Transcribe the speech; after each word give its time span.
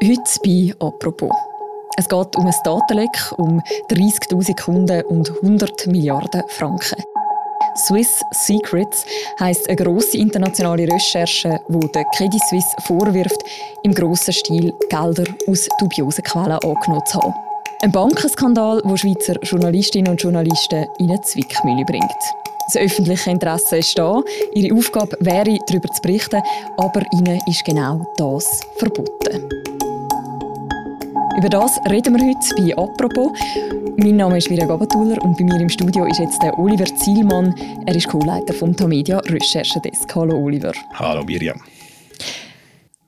Heute 0.00 0.22
bei 0.44 0.72
«Apropos». 0.78 1.32
Es 1.96 2.08
geht 2.08 2.36
um 2.36 2.46
ein 2.46 2.54
Datenleck, 2.62 3.32
um 3.36 3.60
30'000 3.90 4.54
Kunden 4.62 5.02
und 5.06 5.28
100 5.42 5.88
Milliarden 5.88 6.44
Franken. 6.50 7.02
Swiss 7.74 8.20
Secrets 8.30 9.04
heisst 9.40 9.68
eine 9.68 9.74
grosse 9.74 10.18
internationale 10.18 10.86
Recherche, 10.86 11.58
die 11.68 11.92
der 11.92 12.04
Credit 12.16 12.40
Suisse 12.48 12.76
vorwirft, 12.86 13.42
im 13.82 13.92
grossen 13.92 14.32
Stil 14.32 14.72
Gelder 14.88 15.24
aus 15.48 15.68
dubiosen 15.80 16.22
Quellen 16.22 16.52
angenommen 16.52 17.06
zu 17.06 17.18
haben. 17.18 17.34
Ein 17.82 17.90
Bankenskandal, 17.90 18.80
der 18.82 18.96
Schweizer 18.96 19.34
Journalistinnen 19.42 20.12
und 20.12 20.22
Journalisten 20.22 20.86
in 20.98 21.10
eine 21.10 21.20
Zwickmühle 21.22 21.84
bringt. 21.84 22.06
Das 22.66 22.76
öffentliche 22.76 23.30
Interesse 23.30 23.78
ist 23.78 23.98
da. 23.98 24.22
Ihre 24.54 24.76
Aufgabe 24.76 25.16
wäre, 25.18 25.58
darüber 25.66 25.88
zu 25.88 26.02
berichten, 26.02 26.40
aber 26.76 27.02
ihnen 27.14 27.40
ist 27.48 27.64
genau 27.64 28.06
das 28.16 28.60
verboten. 28.76 29.67
Über 31.38 31.50
das 31.50 31.78
reden 31.88 32.16
wir 32.16 32.26
heute 32.26 32.54
bei 32.56 32.76
«Apropos». 32.76 33.30
Mein 33.96 34.16
Name 34.16 34.38
ist 34.38 34.50
Mirja 34.50 34.66
Gabatuller 34.66 35.22
und 35.22 35.38
bei 35.38 35.44
mir 35.44 35.60
im 35.60 35.68
Studio 35.68 36.04
ist 36.06 36.18
jetzt 36.18 36.42
der 36.42 36.58
Oliver 36.58 36.86
Zielmann. 36.96 37.54
Er 37.86 37.94
ist 37.94 38.08
Co-Leiter 38.08 38.52
vom 38.52 38.76
Tamedia 38.76 39.18
Recherchedesk. 39.18 40.16
Hallo 40.16 40.36
Oliver. 40.36 40.72
Hallo 40.94 41.22
Mirjam. 41.22 41.60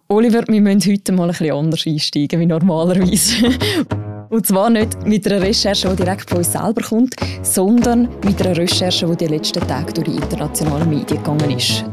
Oliver, 0.07 0.45
wir 0.47 0.61
müssen 0.61 0.93
heute 0.93 1.11
mal 1.11 1.25
ein 1.25 1.31
bisschen 1.31 1.57
anders 1.57 1.85
einsteigen 1.85 2.39
wie 2.39 2.47
normalerweise. 2.47 3.49
Und 4.29 4.47
zwar 4.47 4.71
nicht 4.71 5.05
mit 5.05 5.27
einer 5.27 5.43
Recherche, 5.43 5.89
die 5.89 5.97
direkt 5.97 6.31
von 6.31 6.39
uns 6.39 6.53
selber 6.53 6.83
kommt, 6.83 7.17
sondern 7.43 8.09
mit 8.25 8.41
einer 8.41 8.57
Recherche, 8.57 9.07
die 9.07 9.17
die 9.17 9.27
letzten 9.27 9.67
Tage 9.67 9.93
durch 9.93 10.09
die 10.09 10.15
internationalen 10.15 10.89
Medien 10.89 11.21
gegangen 11.21 11.51
ist. 11.51 11.85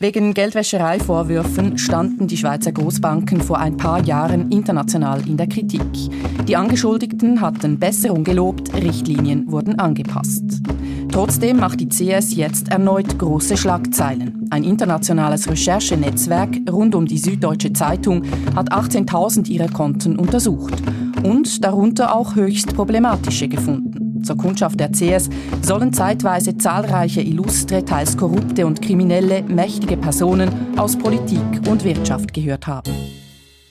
Wegen 0.00 0.32
Geldwäschereivorwürfen 0.32 1.76
standen 1.76 2.28
die 2.28 2.36
Schweizer 2.36 2.70
Großbanken 2.70 3.40
vor 3.40 3.58
ein 3.58 3.76
paar 3.76 4.00
Jahren 4.04 4.52
international 4.52 5.26
in 5.26 5.36
der 5.36 5.48
Kritik. 5.48 5.82
Die 6.46 6.54
Angeschuldigten 6.54 7.40
hatten 7.40 7.80
Besserung 7.80 8.22
gelobt, 8.22 8.72
Richtlinien 8.74 9.50
wurden 9.50 9.76
angepasst. 9.80 10.62
Trotzdem 11.10 11.56
macht 11.56 11.80
die 11.80 11.88
CS 11.88 12.36
jetzt 12.36 12.68
erneut 12.68 13.18
große 13.18 13.56
Schlagzeilen. 13.56 14.46
Ein 14.50 14.62
internationales 14.62 15.50
Recherchenetzwerk 15.50 16.58
rund 16.70 16.94
um 16.94 17.04
die 17.04 17.18
Süddeutsche 17.18 17.72
Zeitung 17.72 18.22
hat 18.54 18.70
18.000 18.70 19.48
ihrer 19.48 19.68
Konten 19.68 20.16
untersucht 20.16 20.74
und 21.24 21.64
darunter 21.64 22.14
auch 22.14 22.36
höchst 22.36 22.72
problematische 22.72 23.48
gefunden. 23.48 24.07
Zur 24.22 24.36
Kundschaft 24.36 24.80
der 24.80 24.90
CS 24.92 25.28
sollen 25.62 25.92
zeitweise 25.92 26.56
zahlreiche 26.56 27.20
illustre, 27.20 27.84
teils 27.84 28.16
korrupte 28.16 28.66
und 28.66 28.82
kriminelle, 28.82 29.42
mächtige 29.42 29.96
Personen 29.96 30.78
aus 30.78 30.96
Politik 30.98 31.38
und 31.68 31.84
Wirtschaft 31.84 32.32
gehört 32.32 32.66
haben. 32.66 32.92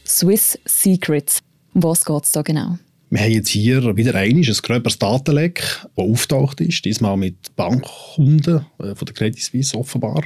Swiss 0.05 0.59
Secrets. 0.65 1.41
Um 1.73 1.83
was 1.83 2.05
geht 2.05 2.23
es 2.23 2.31
da 2.31 2.41
genau? 2.41 2.77
Wir 3.09 3.21
haben 3.21 3.31
jetzt 3.31 3.49
hier 3.49 3.95
wieder 3.95 4.15
ein 4.15 4.41
gröberes 4.41 4.99
Datenleck, 4.99 5.61
das 5.95 6.05
auftaucht 6.05 6.59
ist, 6.59 6.83
diesmal 6.83 7.15
mit 7.15 7.55
Bankkunden 7.55 8.65
äh, 8.79 8.95
von 8.95 9.05
der 9.05 9.13
Credit 9.13 9.41
Suisse 9.41 9.77
offenbar. 9.77 10.23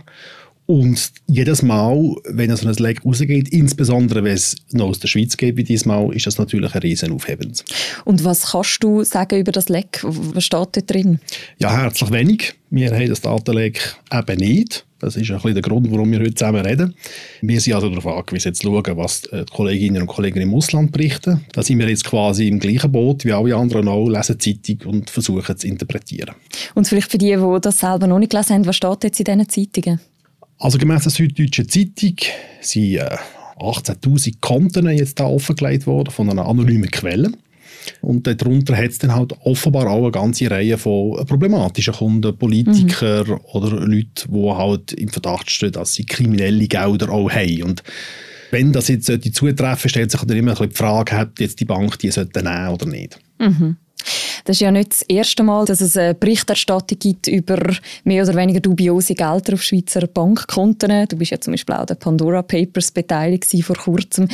Und 0.72 1.12
jedes 1.28 1.64
Mal, 1.64 2.16
wenn 2.30 2.56
so 2.56 2.66
ein 2.66 2.74
Leck 2.76 3.04
rausgeht, 3.04 3.50
insbesondere 3.50 4.24
wenn 4.24 4.36
es 4.36 4.56
noch 4.72 4.88
aus 4.88 5.00
der 5.00 5.10
Schweiz 5.10 5.36
geht 5.36 5.58
wie 5.58 5.66
diesmal, 5.66 6.16
ist 6.16 6.28
das 6.28 6.38
natürlich 6.38 6.74
ein 6.74 6.80
riesen 6.80 7.12
Aufhebens. 7.12 7.66
Und 8.06 8.24
was 8.24 8.52
kannst 8.52 8.82
du 8.82 9.04
sagen 9.04 9.38
über 9.38 9.52
das 9.52 9.68
Leck? 9.68 10.00
Was 10.02 10.46
steht 10.46 10.70
da 10.72 10.80
drin? 10.80 11.20
Ja, 11.60 11.76
herzlich 11.76 12.10
wenig. 12.12 12.54
Wir 12.70 12.90
haben 12.90 13.10
das 13.10 13.20
Datenleck 13.20 13.98
eben 14.14 14.38
nicht. 14.40 14.86
Das 15.00 15.18
ist 15.18 15.30
ein 15.30 15.36
bisschen 15.36 15.56
der 15.56 15.62
Grund, 15.62 15.92
warum 15.92 16.10
wir 16.10 16.22
heute 16.22 16.36
zusammen 16.36 16.66
reden. 16.66 16.96
Wir 17.42 17.60
sind 17.60 17.74
also 17.74 17.90
darauf 17.90 18.08
angewiesen, 18.08 18.54
zu 18.54 18.64
schauen, 18.64 18.96
was 18.96 19.24
die 19.24 19.44
Kolleginnen 19.52 20.04
und 20.04 20.08
Kollegen 20.08 20.40
im 20.40 20.54
Ausland 20.54 20.94
berichten. 20.94 21.44
Da 21.52 21.64
sind 21.64 21.80
wir 21.80 21.90
jetzt 21.90 22.06
quasi 22.06 22.48
im 22.48 22.60
gleichen 22.60 22.94
Boot 22.94 23.26
wie 23.26 23.34
alle 23.34 23.58
anderen 23.58 23.90
auch, 23.90 24.08
lesen 24.08 24.40
Zeitung 24.40 24.90
und 24.90 25.10
versuchen 25.10 25.58
zu 25.58 25.68
interpretieren. 25.68 26.36
Und 26.76 26.88
vielleicht 26.88 27.12
für 27.12 27.18
die, 27.18 27.36
die 27.36 27.58
das 27.62 27.80
selber 27.80 28.08
noch 28.08 28.20
nicht 28.20 28.32
gelesen 28.32 28.54
haben, 28.54 28.66
was 28.68 28.78
steht 28.78 29.04
jetzt 29.04 29.20
in 29.20 29.26
diesen 29.26 29.50
Zeitungen? 29.50 30.00
Also 30.62 30.78
gemäss 30.78 31.04
der 31.04 31.12
Süddeutschen 31.12 31.68
Zeitung 31.68 32.18
sind 32.62 32.96
äh, 32.96 33.18
18'000 33.58 34.36
Konten 34.42 34.88
jetzt 34.90 35.20
da 35.20 35.26
offengelegt 35.26 35.88
worden 35.88 36.12
von 36.12 36.30
einer 36.30 36.46
anonymen 36.46 36.90
Quelle. 36.90 37.32
Und 38.02 38.28
darunter 38.28 38.78
hat 38.78 38.92
es 38.92 39.00
dann 39.00 39.16
halt 39.16 39.34
offenbar 39.42 39.88
auch 39.88 40.04
eine 40.04 40.12
ganze 40.12 40.52
Reihe 40.52 40.78
von 40.78 41.26
problematischen 41.26 41.96
Kunden, 41.96 42.38
Politiker 42.38 43.26
mhm. 43.26 43.40
oder 43.54 43.72
Leute, 43.72 44.28
die 44.30 44.50
halt 44.52 44.94
im 44.94 45.10
Verdacht 45.10 45.50
stehen, 45.50 45.72
dass 45.72 45.96
sie 45.96 46.06
kriminelle 46.06 46.68
Gelder 46.68 47.10
auch 47.10 47.32
haben. 47.32 47.64
Und 47.64 47.84
wenn 48.52 48.72
das 48.72 48.88
jetzt 48.88 49.12
zutreffen 49.34 49.90
stellt 49.90 50.12
sich 50.12 50.22
dann 50.22 50.38
immer 50.38 50.54
die 50.54 50.76
Frage, 50.76 51.18
hat 51.18 51.40
jetzt 51.40 51.60
die 51.60 51.66
Bank 51.66 51.98
die 51.98 52.12
sollte 52.12 52.44
nehmen 52.44 52.68
oder 52.68 52.86
nicht. 52.86 53.20
Mhm. 53.40 53.78
Das 54.46 54.58
ist 54.58 54.62
ja 54.62 54.72
nicht 54.72 54.92
das 54.92 55.02
erste 55.04 55.44
Mal, 55.44 55.66
dass 55.66 55.82
es 55.82 55.98
eine 55.98 56.14
Berichterstattung 56.14 57.00
gibt 57.00 57.28
über 57.28 57.58
mehr 58.04 58.24
oder 58.24 58.36
weniger 58.36 58.60
dubiose 58.60 59.16
Gelder 59.16 59.54
auf 59.54 59.64
Schweizer 59.64 60.08
Bankkonten. 60.08 61.08
Du 61.08 61.18
bist 61.18 61.32
ja 61.32 61.40
zum 61.40 61.54
Beispiel 61.54 61.76
auch 61.76 61.86
der 61.86 61.96
Pandora 61.96 62.42
Papers 62.42 62.92
beteiligt 62.92 63.46
vor 63.64 63.76
kurzem. 63.76 64.28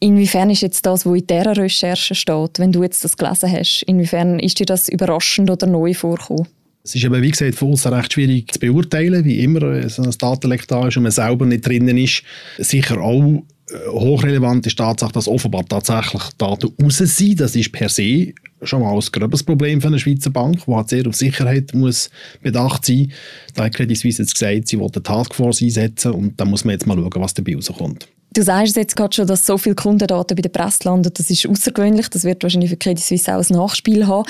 Inwiefern 0.00 0.50
ist 0.50 0.62
jetzt 0.62 0.84
das, 0.84 1.06
was 1.06 1.14
in 1.14 1.26
dieser 1.28 1.56
Recherche 1.56 2.14
steht, 2.14 2.58
wenn 2.58 2.72
du 2.72 2.82
jetzt 2.82 3.04
das 3.04 3.16
gelesen 3.16 3.52
hast, 3.52 3.84
inwiefern 3.86 4.40
ist 4.40 4.58
dir 4.58 4.66
das 4.66 4.88
überraschend 4.88 5.48
oder 5.48 5.68
neu 5.68 5.94
vorgekommen? 5.94 6.48
Es 6.82 6.96
ist 6.96 7.04
eben, 7.04 7.22
wie 7.22 7.30
gesagt, 7.30 7.54
für 7.54 7.66
uns 7.66 7.86
recht 7.86 8.12
schwierig 8.12 8.52
zu 8.52 8.58
beurteilen, 8.58 9.24
wie 9.24 9.44
immer 9.44 9.88
so 9.88 10.02
ein 10.02 10.10
Datenleck 10.18 10.66
da 10.66 10.88
ist 10.88 10.96
und 10.96 11.04
man 11.04 11.12
selber 11.12 11.46
nicht 11.46 11.64
drinnen 11.64 11.96
ist. 11.96 12.24
Sicher 12.58 13.00
auch 13.00 13.22
äh, 13.22 13.88
hochrelevant 13.88 14.66
ist 14.66 14.76
die 14.76 14.82
Tatsache, 14.82 15.12
dass 15.12 15.28
offenbar 15.28 15.64
tatsächlich 15.64 16.22
Daten 16.38 16.72
raus 16.82 16.98
sind. 16.98 17.40
Das 17.40 17.54
ist 17.54 17.70
per 17.70 17.88
se 17.88 18.32
schon 18.62 18.82
mal 18.82 18.94
ein 18.94 19.00
gröbes 19.00 19.42
Problem 19.42 19.80
für 19.80 19.88
eine 19.88 19.98
Schweizer 19.98 20.30
Bank, 20.30 20.64
die 20.66 20.74
halt 20.74 20.88
sehr 20.88 21.06
auf 21.06 21.14
Sicherheit 21.14 21.74
muss 21.74 22.10
bedacht 22.42 22.86
sein. 22.86 23.12
Da 23.54 23.64
hat 23.64 23.74
Credit 23.74 23.96
Suisse 23.96 24.22
jetzt 24.22 24.34
gesagt, 24.34 24.68
sie 24.68 24.78
wollen 24.78 24.92
eine 24.94 25.02
Taskforce 25.02 25.62
einsetzen 25.62 26.12
und 26.12 26.40
da 26.40 26.44
muss 26.44 26.64
man 26.64 26.72
jetzt 26.72 26.86
mal 26.86 26.96
schauen, 26.96 27.10
was 27.16 27.34
dabei 27.34 27.54
rauskommt. 27.54 28.08
Du 28.34 28.42
sagst 28.42 28.76
jetzt 28.76 28.96
gerade 28.96 29.14
schon, 29.14 29.26
dass 29.26 29.44
so 29.44 29.58
viele 29.58 29.74
Kundendaten 29.74 30.34
bei 30.34 30.40
der 30.40 30.48
Presse 30.48 30.84
landen. 30.84 31.12
Das 31.12 31.28
ist 31.28 31.46
außergewöhnlich. 31.46 32.08
Das 32.08 32.24
wird 32.24 32.42
wahrscheinlich 32.42 32.70
für 32.70 32.78
Credit 32.78 33.04
Suisse 33.04 33.36
auch 33.36 33.44
ein 33.46 33.56
Nachspiel 33.56 34.06
haben. 34.06 34.26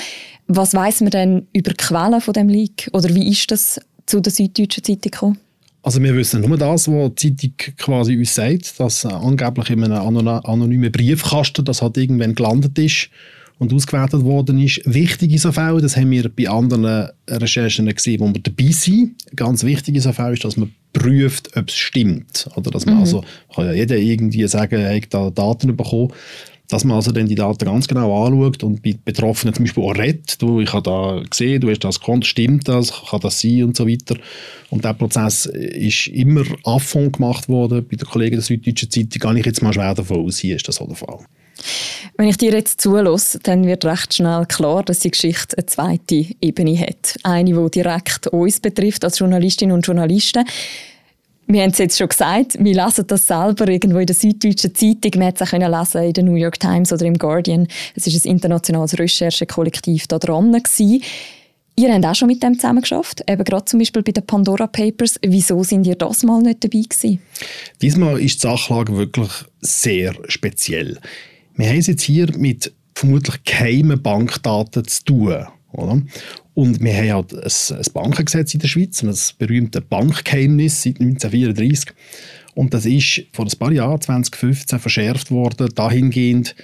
Was 0.47 0.73
weiß 0.73 1.01
man 1.01 1.11
denn 1.11 1.47
über 1.53 1.71
die 1.71 1.77
Quellen 1.77 2.19
von 2.19 2.33
dem 2.33 2.49
Leak? 2.49 2.89
Oder 2.91 3.15
wie 3.15 3.29
ist 3.29 3.49
das 3.49 3.79
zu 4.05 4.19
der 4.19 4.33
Süddeutschen 4.33 4.83
Zeitung 4.83 5.01
gekommen? 5.01 5.37
Also 5.83 6.01
wir 6.01 6.15
wissen 6.15 6.41
nur 6.41 6.57
das, 6.57 6.89
was 6.89 7.15
die 7.15 7.35
Zeitung 7.35 7.75
quasi 7.77 8.17
uns 8.17 8.35
sagt, 8.35 8.77
dass 8.79 9.05
äh, 9.05 9.09
angeblich 9.09 9.69
in 9.69 9.83
einem 9.83 10.27
anonymen 10.27 10.91
Briefkasten 10.91 11.63
das 11.63 11.81
halt 11.81 11.97
irgendwann 11.97 12.35
gelandet 12.35 12.77
ist 12.79 13.09
und 13.59 13.73
ausgewertet 13.73 14.23
worden 14.23 14.59
ist. 14.59 14.81
Wichtig 14.85 15.31
in 15.31 15.37
so 15.37 15.51
Fällen, 15.51 15.81
das 15.81 15.95
haben 15.95 16.11
wir 16.11 16.29
bei 16.29 16.49
anderen 16.49 17.09
Recherchen 17.27 17.93
gesehen, 17.93 18.19
wo 18.19 18.33
wir 18.33 18.41
dabei 18.41 18.71
sind. 18.71 19.15
Ganz 19.35 19.63
wichtig 19.63 19.95
in 19.95 20.01
so 20.01 20.11
Fällen 20.11 20.33
ist, 20.33 20.43
dass 20.43 20.57
man 20.57 20.71
prüft, 20.91 21.55
ob 21.55 21.69
es 21.69 21.75
stimmt. 21.75 22.49
Oder 22.55 22.71
dass 22.71 22.85
man 22.85 22.95
mhm. 22.95 23.01
also, 23.01 23.23
kann 23.53 23.65
ja 23.65 23.73
jeder 23.73 23.97
irgendwie 23.97 24.47
sagen, 24.47 24.79
er 24.79 24.95
hat 24.95 25.13
da 25.13 25.29
Daten 25.29 25.75
bekommen 25.75 26.11
dass 26.69 26.85
man 26.85 26.95
also 26.95 27.11
dann 27.11 27.27
die 27.27 27.35
Daten 27.35 27.65
ganz 27.65 27.87
genau 27.87 28.25
anschaut 28.25 28.63
und 28.63 28.81
bei 28.81 28.95
Betroffenen 29.03 29.53
zum 29.53 29.65
Beispiel 29.65 29.83
auch 29.83 29.95
redet, 29.95 30.41
du, 30.41 30.59
ich 30.59 30.73
habe 30.73 30.81
da 30.81 31.21
gesehen, 31.29 31.61
du 31.61 31.69
hast 31.69 31.83
das 31.83 31.99
Konto, 31.99 32.25
stimmt 32.25 32.67
das, 32.67 32.91
kann 33.09 33.19
das 33.19 33.41
sein 33.41 33.63
und 33.63 33.77
so 33.77 33.87
weiter. 33.87 34.15
Und 34.69 34.83
der 34.83 34.93
Prozess 34.93 35.45
ist 35.45 36.07
immer 36.07 36.43
affon 36.63 37.11
gemacht 37.11 37.47
worden 37.47 37.85
bei 37.87 37.95
den 37.95 38.07
Kollegen 38.07 38.37
der 38.37 38.43
Süddeutschen 38.43 38.89
Zeitung, 38.89 39.19
kann 39.19 39.37
ich 39.37 39.45
jetzt 39.45 39.61
mal 39.61 39.73
schwer 39.73 39.93
davon 39.93 40.25
aus, 40.25 40.39
hier 40.39 40.55
ist 40.55 40.67
das 40.67 40.77
so 40.77 40.87
der 40.87 40.95
Fall. 40.95 41.19
Wenn 42.17 42.27
ich 42.27 42.37
dir 42.37 42.51
jetzt 42.51 42.81
zulasse, 42.81 43.39
dann 43.39 43.65
wird 43.65 43.85
recht 43.85 44.13
schnell 44.13 44.45
klar, 44.45 44.83
dass 44.83 44.99
die 44.99 45.11
Geschichte 45.11 45.57
eine 45.57 45.65
zweite 45.65 46.25
Ebene 46.41 46.79
hat. 46.79 47.17
Eine, 47.23 47.53
die 47.53 47.71
direkt 47.71 48.27
uns 48.27 48.59
betrifft 48.59 49.03
als 49.03 49.19
Journalistinnen 49.19 49.75
und 49.75 49.85
Journalisten. 49.85 50.45
Wir 51.47 51.63
haben 51.63 51.71
es 51.71 51.77
jetzt 51.77 51.97
schon 51.97 52.07
gesagt, 52.07 52.55
wir 52.57 52.73
lesen 52.73 53.05
das 53.07 53.27
selber 53.27 53.67
irgendwo 53.67 53.99
in 53.99 54.05
der 54.05 54.15
Süddeutschen 54.15 54.73
Zeitung. 54.73 55.19
Wir 55.19 55.25
hätten 55.25 55.43
es 55.43 55.53
auch 55.53 55.57
lesen 55.57 56.03
in 56.03 56.13
der 56.13 56.23
New 56.23 56.35
York 56.35 56.59
Times 56.59 56.93
oder 56.93 57.05
im 57.05 57.17
Guardian. 57.17 57.67
Es 57.95 58.07
ist 58.07 58.25
ein 58.25 58.31
internationales 58.31 58.97
Recherchekollektiv 58.97 60.07
da 60.07 60.19
dran. 60.19 60.55
Ihr 61.75 61.91
habt 61.91 62.05
auch 62.05 62.15
schon 62.15 62.27
mit 62.27 62.43
dem 62.43 62.53
zusammengeschafft, 62.53 63.23
eben 63.27 63.43
gerade 63.43 63.65
zum 63.65 63.79
Beispiel 63.79 64.03
bei 64.03 64.11
den 64.11 64.25
Pandora 64.25 64.67
Papers. 64.67 65.19
Wieso 65.23 65.63
sind 65.63 65.87
ihr 65.87 65.95
das 65.95 66.23
mal 66.23 66.41
nicht 66.41 66.63
dabei 66.63 66.83
gewesen? 66.87 67.19
Diesmal 67.81 68.21
ist 68.21 68.43
die 68.43 68.47
Sachlage 68.47 68.95
wirklich 68.95 69.31
sehr 69.59 70.13
speziell. 70.27 70.99
Wir 71.55 71.67
haben 71.67 71.77
es 71.77 71.87
jetzt 71.87 72.03
hier 72.03 72.35
mit 72.37 72.73
vermutlich 72.95 73.43
geheimen 73.43 74.01
Bankdaten 74.01 74.85
zu 74.85 75.03
tun. 75.03 75.45
Oder? 75.71 76.01
Und 76.53 76.83
wir 76.83 76.95
haben 76.95 77.11
halt 77.11 77.33
ein, 77.33 77.93
Bankengesetz 77.93 78.53
in 78.53 78.59
der 78.59 78.67
Schweiz, 78.67 79.03
ein 79.03 79.15
berühmtes 79.39 79.81
Bankgeheimnis 79.89 80.83
seit 80.83 80.99
1934. 80.99 81.93
Und 82.55 82.73
das 82.73 82.85
ist 82.85 83.23
vor 83.33 83.45
ein 83.45 83.57
paar 83.57 83.71
Jahren, 83.71 83.99
2015, 83.99 84.79
verschärft 84.79 85.31
worden, 85.31 85.69
dahingehend, 85.73 86.55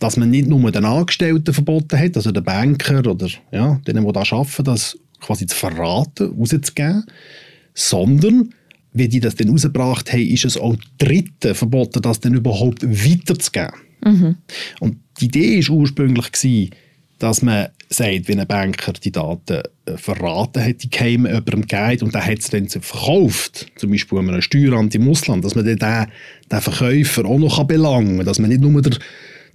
dass 0.00 0.16
man 0.16 0.30
nicht 0.30 0.48
nur 0.48 0.70
den 0.70 0.84
Angestellten 0.84 1.52
verboten 1.52 1.98
hat, 1.98 2.16
also 2.16 2.32
den 2.32 2.44
Banker 2.44 3.06
oder 3.06 3.28
ja, 3.52 3.80
denen, 3.86 4.06
die 4.06 4.12
da 4.12 4.22
arbeiten, 4.30 4.64
das 4.64 4.96
quasi 5.20 5.46
zu 5.46 5.56
verraten, 5.56 6.34
rauszugeben, 6.38 7.04
sondern 7.74 8.54
wie 8.92 9.08
die 9.08 9.20
das 9.20 9.34
dann 9.34 9.50
rausgebracht 9.50 10.12
haben, 10.12 10.26
ist 10.26 10.44
es 10.44 10.56
auch 10.56 10.76
Dritten 10.96 11.54
verboten, 11.54 12.00
das 12.00 12.20
dann 12.20 12.34
überhaupt 12.34 12.82
weiterzugeben. 12.82 13.87
Mhm. 14.04 14.36
Und 14.80 14.96
die 15.20 15.26
Idee 15.26 15.66
war 15.68 15.76
ursprünglich, 15.76 16.32
gewesen, 16.32 16.70
dass 17.18 17.42
man 17.42 17.68
sagt, 17.88 18.28
wenn 18.28 18.40
ein 18.40 18.46
Banker 18.46 18.92
die 18.92 19.10
Daten 19.10 19.62
äh, 19.86 19.96
verraten 19.96 20.62
hat, 20.62 20.82
die 20.82 20.90
Geheime 20.90 21.28
jemandem 21.28 21.66
gegeben 21.66 22.04
und 22.04 22.14
der 22.14 22.24
hat 22.24 22.38
es 22.38 22.50
dann 22.50 22.68
verkauft, 22.68 23.66
zum 23.76 23.90
Beispiel 23.90 24.18
an 24.18 24.28
einem 24.28 24.42
Steuerant 24.42 24.94
im 24.94 25.08
Ausland, 25.08 25.44
dass 25.44 25.54
man 25.54 25.64
dann 25.64 25.78
den, 25.78 26.06
den 26.50 26.60
Verkäufer 26.60 27.24
auch 27.24 27.38
noch 27.38 27.64
belangen 27.64 28.18
kann, 28.18 28.26
dass 28.26 28.38
man 28.38 28.50
nicht 28.50 28.60
nur 28.60 28.80
der, 28.82 28.98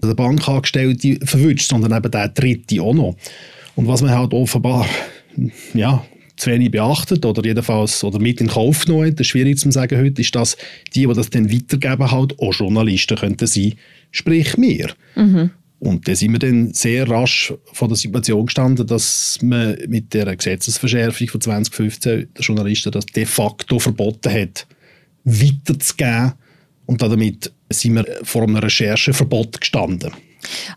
der 0.02 0.14
Bankangestellte 0.14 1.26
verwünscht, 1.26 1.70
sondern 1.70 1.96
eben 1.96 2.12
der 2.12 2.30
Dritte 2.30 2.82
auch 2.82 2.94
noch. 2.94 3.16
Und 3.76 3.88
was 3.88 4.02
man 4.02 4.12
halt 4.12 4.34
offenbar 4.34 4.88
ja, 5.74 6.04
zu 6.36 6.52
wenig 6.52 6.72
beachtet 6.72 7.26
oder 7.26 7.44
jedenfalls 7.46 8.04
oder 8.04 8.20
mit 8.20 8.42
in 8.42 8.48
Kauf 8.48 8.86
genommen 8.86 9.08
hat, 9.08 9.14
das 9.14 9.22
ist 9.22 9.28
schwierig 9.28 9.58
zu 9.58 9.72
sagen 9.72 10.00
heute, 10.00 10.22
ist, 10.22 10.36
dass 10.36 10.58
die, 10.94 11.08
die 11.08 11.14
das 11.14 11.30
dann 11.30 11.52
weitergeben, 11.52 12.12
halt 12.12 12.40
auch 12.40 12.54
Journalisten 12.54 13.18
könnten 13.18 13.48
sein, 13.48 13.74
sprich 14.14 14.56
mir. 14.58 14.94
Mhm. 15.16 15.50
Und 15.80 16.08
da 16.08 16.16
sind 16.16 16.32
wir 16.32 16.40
dann 16.40 16.74
sehr 16.74 17.10
rasch 17.10 17.54
vor 17.74 17.90
der 17.90 17.98
Situation 17.98 18.46
gestanden, 18.46 18.88
dass 18.88 19.40
man 19.42 19.78
mit 19.90 20.14
der 20.14 20.34
Gesetzesverschärfung 20.34 21.28
von 21.28 21.42
2015 21.42 22.20
den 22.34 22.42
Journalisten 22.42 22.92
das 22.92 23.06
de 23.08 23.26
facto 23.26 23.80
verboten 23.80 24.32
hat, 24.32 24.66
weiterzugeben. 25.26 26.34
Und 26.86 27.02
damit 27.02 27.52
sind 27.70 27.96
wir 27.96 28.06
vor 28.24 28.44
einem 28.44 28.56
Rechercheverbot 28.56 29.60
gestanden. 29.60 30.14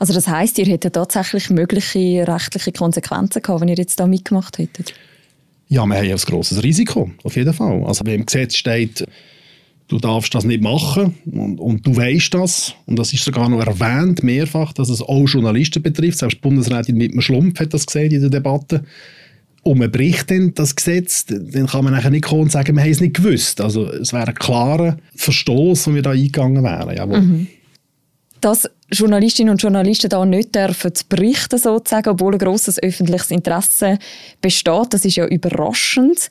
Also 0.01 0.13
das 0.13 0.27
heißt, 0.27 0.59
ihr 0.59 0.67
hättet 0.67 0.95
tatsächlich 0.95 1.51
mögliche 1.51 2.27
rechtliche 2.27 2.73
Konsequenzen 2.73 3.43
gehabt, 3.43 3.61
wenn 3.61 3.69
ihr 3.69 3.77
jetzt 3.77 4.01
da 4.01 4.07
mitgemacht 4.07 4.59
hättet? 4.59 4.93
Ja, 5.69 5.85
wir 5.87 5.97
haben 5.97 6.05
ja 6.05 6.15
ein 6.15 6.21
grosses 6.21 6.63
Risiko, 6.63 7.11
auf 7.23 7.37
jeden 7.37 7.53
Fall. 7.53 7.85
Also 7.85 8.05
wenn 8.07 8.21
im 8.21 8.27
Gesetz 8.27 8.57
steht, 8.57 9.05
du 9.89 9.99
darfst 9.99 10.35
das 10.35 10.45
nicht 10.45 10.63
machen 10.63 11.15
und, 11.27 11.59
und 11.61 11.87
du 11.87 11.97
weißt 11.97 12.35
das 12.35 12.75
und 12.87 12.99
das 12.99 13.13
ist 13.13 13.25
sogar 13.25 13.49
noch 13.49 13.65
erwähnt 13.65 14.23
mehrfach, 14.23 14.73
dass 14.73 14.89
es 14.89 15.03
auch 15.03 15.27
Journalisten 15.27 15.83
betrifft. 15.83 16.19
Selbst 16.19 16.41
Bundesrätin 16.41 16.97
mit 16.97 17.13
dem 17.13 17.21
Schlumpf 17.21 17.61
hat 17.61 17.73
das 17.73 17.87
gesehen 17.87 18.13
in 18.13 18.21
der 18.21 18.31
Debatte. 18.31 18.85
Und 19.63 19.79
man 19.79 19.91
bricht 19.91 20.31
dann 20.31 20.55
das 20.55 20.77
Gesetz, 20.77 21.27
dann 21.27 21.67
kann 21.67 21.83
man 21.83 21.93
nachher 21.93 22.11
nicht 22.11 22.27
kommen 22.27 22.43
und 22.43 22.53
sagen, 22.53 22.77
wir 22.77 22.83
haben 22.85 22.91
es 22.91 23.01
nicht 23.01 23.17
gewusst. 23.17 23.61
Also 23.61 23.91
es 23.91 24.13
wäre 24.13 24.29
ein 24.29 24.35
klarer 24.35 24.97
Verstoß, 25.17 25.89
wenn 25.89 25.97
wir 25.97 26.03
da 26.03 26.11
eingegangen 26.11 26.63
wären. 26.63 27.11
Mhm. 27.11 27.47
Dass 28.41 28.71
Journalistinnen 28.93 29.51
und 29.51 29.63
Journalisten 29.63 30.09
da 30.09 30.25
nicht 30.25 30.55
dürfen 30.55 30.93
berichten 31.09 31.59
sozusagen, 31.59 32.11
obwohl 32.11 32.35
ein 32.35 32.39
grosses 32.39 32.81
öffentliches 32.81 33.33
Interesse 33.33 33.99
besteht, 34.41 34.87
das 34.95 35.05
ist 35.05 35.17
ja 35.17 35.27
überraschend. 35.27 36.31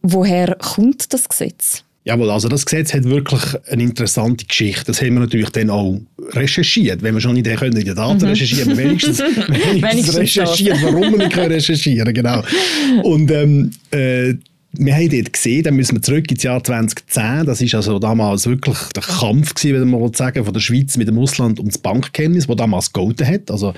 Woher 0.00 0.54
kommt 0.54 1.12
das 1.12 1.28
Gesetz? 1.28 1.84
Jawohl, 2.04 2.30
also 2.30 2.48
das 2.48 2.64
Gesetz 2.64 2.94
hat 2.94 3.04
wirklich 3.04 3.42
eine 3.68 3.82
interessante 3.82 4.46
Geschichte. 4.46 4.84
Das 4.86 5.02
haben 5.02 5.14
wir 5.14 5.20
natürlich 5.20 5.50
dann 5.50 5.68
auch 5.68 6.00
recherchiert. 6.32 7.02
Wenn 7.02 7.12
wir 7.14 7.20
schon 7.20 7.34
nicht 7.34 7.46
können, 7.56 7.76
in 7.76 7.84
den 7.84 7.94
Daten 7.94 8.18
mhm. 8.18 8.28
recherchieren, 8.28 8.76
wenigstens, 8.76 9.18
wenigstens 9.20 10.16
recherchiert, 10.16 10.82
warum 10.82 11.18
wir 11.18 11.26
nicht 11.26 11.36
recherchieren 11.36 12.14
können. 12.14 12.14
Genau. 12.14 13.02
Und 13.02 13.30
ähm, 13.30 13.70
äh, 13.90 14.34
wir 14.72 14.94
haben 14.94 15.10
dort 15.10 15.32
gesehen, 15.32 15.64
dann 15.64 15.74
müssen 15.74 15.96
wir 15.96 16.02
zurück 16.02 16.30
ins 16.30 16.42
Jahr 16.42 16.62
2010. 16.62 17.44
Das 17.46 17.60
ist 17.60 17.74
also 17.74 17.98
damals 17.98 18.46
wirklich 18.46 18.78
der 18.94 19.02
Kampf 19.02 19.54
würde 19.64 19.84
man 19.84 20.12
sagen, 20.14 20.44
von 20.44 20.54
der 20.54 20.60
Schweiz 20.60 20.96
mit 20.96 21.08
dem 21.08 21.18
Ausland 21.18 21.60
das 21.62 21.78
Bankgeheimnis, 21.78 22.46
das 22.46 22.56
damals 22.56 22.92
gegolten 22.92 23.26
hat. 23.26 23.50
Also, 23.50 23.74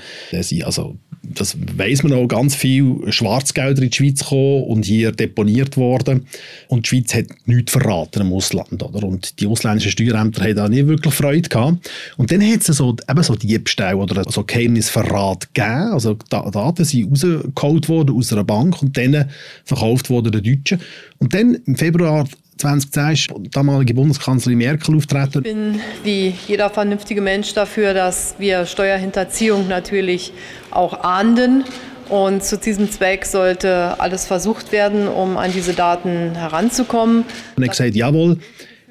also 0.63 0.97
das 1.25 1.57
weiß 1.57 2.03
man 2.03 2.13
auch, 2.13 2.27
ganz 2.27 2.53
viel 2.53 2.99
Schwarzgelder 3.09 3.81
in 3.81 3.89
die 3.89 3.95
Schweiz 3.95 4.19
gekommen 4.19 4.63
und 4.63 4.83
hier 4.85 5.11
deponiert 5.13 5.77
worden. 5.77 6.27
Und 6.67 6.85
die 6.85 6.89
Schweiz 6.89 7.13
hat 7.13 7.25
nichts 7.45 7.71
verraten 7.71 8.21
im 8.21 8.33
Ausland. 8.33 8.83
Oder? 8.83 9.07
Und 9.07 9.39
die 9.39 9.47
ausländischen 9.47 9.91
Steuerämter 9.91 10.43
haben 10.43 10.55
da 10.55 10.67
nicht 10.67 10.85
wirklich 10.85 11.13
Freude 11.13 11.47
gehabt. 11.47 11.89
Und 12.17 12.31
dann 12.31 12.41
hat 12.41 12.67
es 12.67 12.77
so, 12.77 12.95
eben 13.09 13.23
so 13.23 13.35
Diebstahl 13.35 13.95
oder 13.95 14.29
so 14.29 14.43
Geheimnisverrat 14.43 15.53
gegeben. 15.53 15.93
Also 15.93 16.15
Daten 16.29 16.83
sind 16.83 17.09
rausgeholt 17.09 17.87
worden 17.87 18.15
aus 18.15 18.33
einer 18.33 18.43
Bank 18.43 18.81
und 18.81 18.97
dann 18.97 19.29
verkauft 19.63 20.09
worden 20.09 20.33
den 20.33 20.43
Deutschen. 20.43 20.81
Und 21.19 21.33
dann 21.33 21.55
im 21.65 21.75
Februar 21.75 22.25
2010 22.57 23.11
ist 23.11 23.55
damalige 23.55 23.93
Bundeskanzlerin 23.93 24.57
Merkel 24.57 24.95
auftreten. 24.95 25.39
Ich 25.39 25.43
bin 25.43 25.79
wie 26.03 26.33
jeder 26.47 26.69
vernünftige 26.69 27.21
Mensch 27.21 27.53
dafür, 27.53 27.93
dass 27.93 28.35
wir 28.37 28.65
Steuerhinterziehung 28.65 29.67
natürlich 29.67 30.33
auch 30.71 31.03
ahnden. 31.03 31.63
Und 32.09 32.43
zu 32.43 32.57
diesem 32.57 32.91
Zweck 32.91 33.25
sollte 33.25 33.99
alles 33.99 34.25
versucht 34.25 34.71
werden, 34.71 35.07
um 35.07 35.37
an 35.37 35.51
diese 35.51 35.73
Daten 35.73 36.35
heranzukommen. 36.35 37.23
Und 37.55 37.63
hat 37.63 37.71
gesagt, 37.71 37.95
jawohl, 37.95 38.37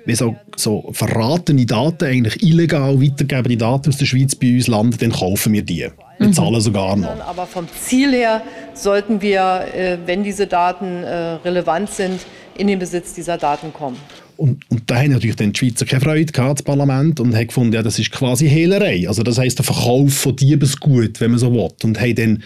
wenn 0.05 0.17
so, 0.17 0.37
so 0.57 0.91
verratene 0.93 1.67
Daten 1.67 2.05
eigentlich 2.05 2.43
illegal 2.43 3.01
weitergeben, 3.01 3.59
Daten 3.59 3.91
aus 3.91 3.99
der 3.99 4.07
Schweiz 4.07 4.35
bei 4.35 4.55
uns 4.55 4.67
landen, 4.67 4.97
dann 4.99 5.13
kaufen 5.13 5.53
wir 5.53 5.63
die. 5.63 5.89
Wir 6.23 6.29
mhm. 6.29 6.35
zahlen 6.35 6.61
sogar 6.61 6.97
noch. 6.97 7.21
Aber 7.27 7.47
vom 7.47 7.67
Ziel 7.69 8.13
her 8.13 8.43
sollten 8.75 9.21
wir, 9.21 9.67
äh, 9.75 9.99
wenn 10.07 10.25
diese 10.25 10.47
Daten 10.47 11.03
äh, 11.05 11.35
relevant 11.45 11.91
sind, 11.91 12.21
in 12.57 12.67
den 12.67 12.79
Besitz 12.79 13.15
dieser 13.15 13.39
Daten 13.39 13.73
kommen. 13.73 13.97
Und, 14.37 14.69
und 14.71 14.91
da 14.91 14.97
haben 14.97 15.13
natürlich 15.13 15.37
dann 15.37 15.53
die 15.53 15.59
Schweizer 15.59 15.85
keine 15.85 16.01
Freude 16.01 16.33
gehabt, 16.33 16.61
das 16.61 16.65
Parlament, 16.65 17.21
und 17.21 17.35
haben 17.35 17.47
gefunden, 17.47 17.75
ja, 17.75 17.83
das 17.83 17.99
ist 17.99 18.11
quasi 18.11 18.49
Hehlerei. 18.49 19.07
Also 19.07 19.23
das 19.23 19.39
heisst 19.39 19.59
der 19.59 19.65
Verkauf 19.65 20.15
von 20.15 20.37
Diebesgut, 20.37 21.21
wenn 21.21 21.31
man 21.31 21.39
so 21.39 21.53
will. 21.53 21.69
Und 21.85 22.01
haben 22.01 22.15
dann 22.15 22.43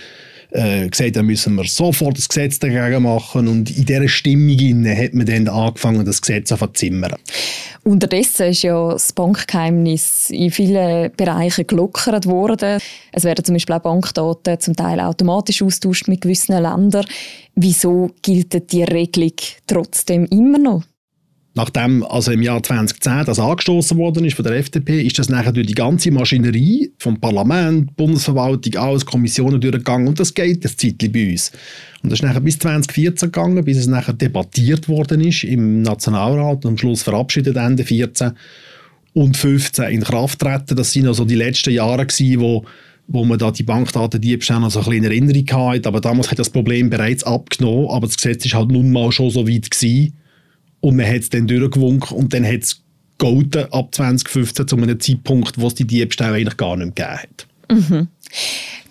äh, 0.51 0.89
gesagt, 0.89 1.17
da 1.17 1.23
müssen 1.23 1.55
wir 1.55 1.65
sofort 1.65 2.19
das 2.19 2.29
Gesetz 2.29 2.59
dagegen 2.59 3.03
machen. 3.03 3.49
Und 3.49 3.77
in 3.77 3.85
dieser 3.85 4.09
Stimmung 4.09 4.87
hat 4.87 5.15
man 5.15 5.27
dann 5.27 5.49
angefangen, 5.49 6.05
das 6.05 6.21
Gesetz 6.21 6.49
zu 6.49 6.57
zimmern. 6.73 7.15
Unterdessen 7.85 8.49
ist 8.49 8.63
ja 8.63 8.91
das 8.91 9.13
Bankgeheimnis 9.13 10.31
in 10.31 10.51
vielen 10.51 11.13
Bereichen 11.17 11.67
gelockert 11.67 12.27
worden. 12.27 12.81
Es 13.13 13.23
werden 13.23 13.45
zum 13.45 13.55
Beispiel 13.55 13.77
auch 13.77 13.83
Bankdaten 13.83 14.59
zum 14.59 14.75
Teil 14.75 14.99
automatisch 14.99 15.63
austauscht 15.63 16.09
mit 16.09 16.21
gewissen 16.21 16.61
Ländern. 16.61 17.07
Wieso 17.55 18.11
gilt 18.23 18.73
die 18.73 18.83
Regelung 18.83 19.35
trotzdem 19.67 20.25
immer 20.27 20.59
noch? 20.59 20.83
Nachdem 21.57 22.05
also 22.05 22.33
im 22.33 22.43
Jahr 22.43 22.63
2010 22.63 23.25
das 23.25 23.39
angestoßen 23.39 23.97
worden 23.97 24.27
ist 24.27 24.37
von 24.37 24.45
der 24.45 24.57
FDP, 24.57 25.01
ist 25.01 25.19
das 25.19 25.31
nachher 25.31 25.53
durch 25.53 25.67
die 25.67 25.75
ganze 25.75 26.11
Maschinerie 26.11 26.93
vom 26.99 27.19
Parlament, 27.19 27.97
Bundesverwaltung, 27.97 28.77
alles 28.77 29.07
Kommissionen 29.07 29.59
durchgegangen 29.59 30.07
und 30.07 30.21
das 30.21 30.35
geht 30.35 30.67
das 30.67 30.77
Zeitlich 30.77 31.11
bei 31.11 31.31
uns. 31.31 31.53
Und 32.03 32.13
das 32.13 32.19
ist 32.19 32.25
nachher 32.25 32.43
bis 32.43 32.59
2014 32.59 33.33
gegangen, 33.33 33.65
bis 33.65 33.79
es 33.79 33.87
nachher 33.87 34.13
debattiert 34.13 34.87
worden 34.87 35.23
ist 35.23 35.45
im 35.45 35.81
Nationalrat 35.81 36.67
und 36.67 36.73
am 36.73 36.79
Schluss 36.79 37.03
verabschiedet 37.03 37.57
Ende 37.57 37.85
14 37.85 38.33
und 39.15 39.35
15 39.39 39.87
in 39.87 40.03
Kraft 40.03 40.41
treten. 40.41 40.77
Das 40.77 40.93
sind 40.93 41.07
also 41.07 41.25
die 41.25 41.37
letzten 41.37 41.71
Jahre 41.71 42.05
gewesen, 42.07 42.41
wo 42.41 42.67
wo 43.09 43.25
man 43.25 43.39
da 43.39 43.53
die 43.53 43.63
Bankdatendiebstahl 43.63 44.59
noch 44.59 44.71
so 44.73 44.81
ein 44.81 44.85
bisschen 44.87 45.05
in 45.05 45.11
Erinnerung 45.11 45.73
hatte. 45.73 45.89
Aber 45.89 46.01
damals 46.01 46.29
hat 46.29 46.41
das 46.41 46.51
Problem 46.51 46.91
bereits 46.91 47.23
abgenommen, 47.23 47.89
aber 47.89 48.09
das 48.09 48.17
Gesetz 48.17 48.45
ist 48.45 48.55
halt 48.55 48.71
nun 48.71 48.91
mal 48.91 49.13
schon 49.13 49.31
so 49.31 49.49
weit 49.49 49.71
gewesen, 49.71 50.13
und 50.87 50.95
man 50.95 51.07
hat 51.07 51.17
es 51.17 51.31
dann 51.31 51.49
durchgewunken 51.49 52.17
und 52.17 52.33
dann 52.33 52.47
hat 52.47 52.63
es 52.63 52.81
golden 53.19 53.65
ab 53.73 53.93
2015 53.93 54.69
zu 54.69 54.77
einem 54.77 55.01
Zeitpunkt, 55.01 55.59
wo 55.59 55.67
es 55.67 55.75
die 55.75 55.85
Diebstähle 55.85 56.35
eigentlich 56.35 56.57
gar 56.57 56.77
nicht 56.77 56.97
mehr 56.97 57.09
gegeben 57.09 57.23
hat. 57.23 57.47
Mhm. 57.73 58.09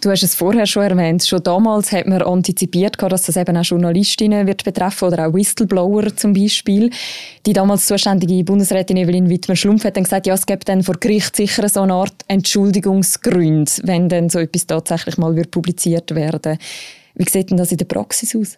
Du 0.02 0.12
hast 0.12 0.24
es 0.24 0.36
vorher 0.36 0.66
schon 0.66 0.84
erwähnt. 0.84 1.26
Schon 1.26 1.42
damals 1.42 1.94
hat 1.94 2.06
man 2.06 2.22
antizipiert, 2.22 3.02
dass 3.02 3.24
das 3.24 3.38
eben 3.38 3.56
auch 3.56 3.64
Journalistinnen 3.64 4.46
wird 4.46 4.66
betreffen 4.66 5.08
oder 5.08 5.26
auch 5.26 5.34
Whistleblower 5.34 6.14
zum 6.18 6.34
Beispiel. 6.34 6.90
Die 7.46 7.54
damals 7.54 7.86
zuständige 7.86 8.44
Bundesrätin 8.44 8.98
Evelyn 8.98 9.30
Wittmer-Schlumpf 9.30 9.86
hat 9.86 9.96
dann 9.96 10.04
gesagt, 10.04 10.28
ja, 10.28 10.34
es 10.34 10.46
gibt 10.46 10.68
dann 10.68 10.84
vor 10.84 10.96
Gericht 11.00 11.38
sicher 11.38 11.70
so 11.70 11.82
eine 11.82 11.94
Art 11.94 12.26
Entschuldigungsgründe, 12.28 13.72
wenn 13.84 14.10
dann 14.10 14.30
so 14.30 14.40
etwas 14.40 14.68
tatsächlich 14.68 15.18
mal 15.18 15.34
wird 15.38 15.52
publiziert 15.52 16.14
werden. 16.14 16.58
Wie 17.14 17.30
sieht 17.30 17.52
denn 17.52 17.58
das 17.58 17.72
in 17.72 17.78
der 17.78 17.86
Praxis 17.86 18.36
aus? 18.36 18.58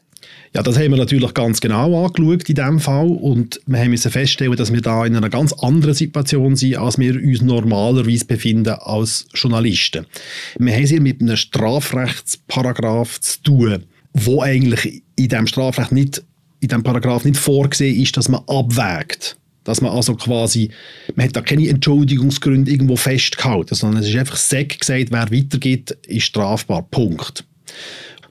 Ja, 0.54 0.64
das 0.64 0.78
haben 0.78 0.92
wir 0.92 0.98
natürlich 0.98 1.34
ganz 1.34 1.60
genau 1.60 2.06
angeschaut 2.06 2.50
in 2.50 2.56
diesem 2.56 2.80
Fall 2.80 3.08
und 3.08 3.60
wir 3.66 3.80
haben 3.80 3.98
feststellen, 3.98 4.56
dass 4.56 4.74
wir 4.74 4.82
da 4.82 5.06
in 5.06 5.16
einer 5.16 5.30
ganz 5.30 5.54
anderen 5.54 5.94
Situation 5.94 6.56
sind, 6.56 6.78
als 6.78 6.98
wir 6.98 7.16
uns 7.16 7.42
normalerweise 7.42 8.26
befinden 8.26 8.74
als 8.80 9.28
Journalisten. 9.34 10.06
Wir 10.58 10.74
haben 10.74 10.84
es 10.84 10.90
hier 10.90 11.02
mit 11.02 11.22
einem 11.22 11.36
Strafrechtsparagraf 11.36 13.20
zu 13.20 13.44
tun, 13.44 13.84
wo 14.14 14.42
eigentlich 14.42 15.04
in 15.16 15.28
diesem 15.28 15.48
Strafrecht 15.48 15.92
nicht, 15.92 16.24
in 16.60 16.70
diesem 16.70 16.84
Paragraph 16.84 17.26
nicht 17.26 17.38
vorgesehen 17.38 18.02
ist, 18.02 18.18
dass 18.18 18.30
man 18.30 18.42
abwägt. 18.48 19.38
Dass 19.64 19.82
man 19.82 19.92
also 19.92 20.16
quasi, 20.16 20.70
man 21.16 21.26
hat 21.26 21.36
da 21.36 21.42
keine 21.42 21.68
Entschuldigungsgründe 21.68 22.72
irgendwo 22.72 22.96
festgehalten, 22.96 23.76
sondern 23.76 24.02
es 24.02 24.10
ist 24.10 24.16
einfach 24.16 24.38
Sack 24.38 24.80
gesagt, 24.80 25.12
wer 25.12 25.30
weitergeht, 25.30 25.92
ist 26.08 26.24
strafbar. 26.24 26.84
Punkt. 26.84 27.44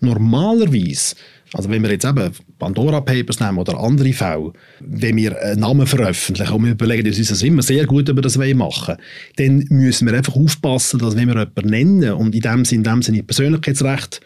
Normalerweise 0.01 1.15
also 1.53 1.71
wenn 1.71 1.83
wir 1.83 1.91
jetzt 1.91 2.05
eben 2.05 2.33
Pandora 2.59 3.01
Papers 3.01 3.41
nehmen 3.41 3.59
oder 3.59 3.79
andere 3.79 4.13
Fälle, 4.13 4.53
wenn 4.81 5.17
wir 5.17 5.41
einen 5.41 5.61
Namen 5.61 5.87
veröffentlichen 5.87 6.53
und 6.53 6.65
wir 6.65 6.73
überlegen 6.73 7.07
uns 7.07 7.29
das 7.29 7.43
immer 7.43 7.63
sehr 7.63 7.87
gut, 7.87 8.09
wir 8.09 8.23
das 8.23 8.37
machen 8.37 8.97
dann 9.37 9.65
müssen 9.69 10.07
wir 10.07 10.15
einfach 10.15 10.35
aufpassen, 10.35 10.99
dass 10.99 11.17
wenn 11.17 11.29
wir 11.29 11.39
jemanden 11.39 11.71
nennen 11.71 12.13
und 12.13 12.35
in 12.35 12.41
dem 12.41 12.65
Sinne, 12.65 12.79
in 12.79 12.85
dem 12.85 13.03
Sinne 13.03 13.23
Persönlichkeitsrecht 13.23 14.21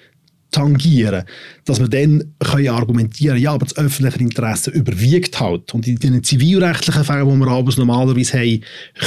tangieren, 0.50 1.24
dass 1.64 1.80
wir 1.80 1.88
dann 1.88 2.34
können 2.40 2.68
argumentieren 2.68 3.38
ja, 3.38 3.52
aber 3.52 3.66
das 3.66 3.76
öffentliche 3.76 4.18
Interesse 4.18 4.70
überwiegt 4.70 5.38
halt. 5.40 5.72
Und 5.74 5.86
in 5.86 5.96
den 5.96 6.24
zivilrechtlichen 6.24 7.04
Fällen, 7.04 7.28
die 7.28 7.36
wir 7.36 7.48
abends 7.48 7.76
normalerweise 7.76 8.38
haben, 8.38 8.60